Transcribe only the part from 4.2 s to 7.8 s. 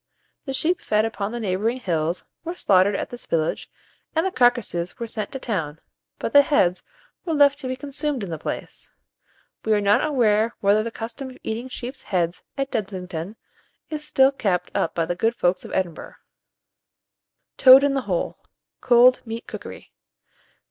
the carcases were sent to town; but the heads were left to be